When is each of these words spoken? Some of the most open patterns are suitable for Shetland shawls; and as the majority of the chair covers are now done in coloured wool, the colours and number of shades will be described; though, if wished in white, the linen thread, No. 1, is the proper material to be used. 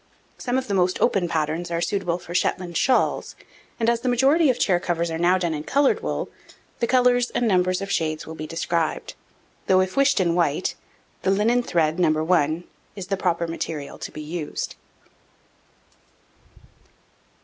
Some 0.39 0.57
of 0.57 0.67
the 0.67 0.73
most 0.73 0.99
open 0.99 1.27
patterns 1.29 1.69
are 1.69 1.79
suitable 1.79 2.17
for 2.17 2.33
Shetland 2.33 2.75
shawls; 2.75 3.35
and 3.79 3.87
as 3.87 3.99
the 4.01 4.09
majority 4.09 4.49
of 4.49 4.55
the 4.57 4.61
chair 4.63 4.79
covers 4.79 5.11
are 5.11 5.19
now 5.19 5.37
done 5.37 5.53
in 5.53 5.63
coloured 5.63 6.01
wool, 6.01 6.27
the 6.79 6.87
colours 6.87 7.29
and 7.35 7.47
number 7.47 7.69
of 7.69 7.91
shades 7.91 8.25
will 8.25 8.33
be 8.33 8.47
described; 8.47 9.13
though, 9.67 9.79
if 9.79 9.95
wished 9.95 10.19
in 10.19 10.33
white, 10.33 10.73
the 11.21 11.29
linen 11.29 11.61
thread, 11.61 11.99
No. 11.99 12.09
1, 12.23 12.63
is 12.95 13.09
the 13.09 13.15
proper 13.15 13.45
material 13.47 13.99
to 13.99 14.11
be 14.11 14.23
used. 14.23 14.75